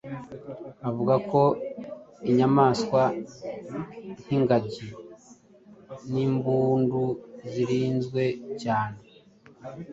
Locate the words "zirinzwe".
7.51-8.23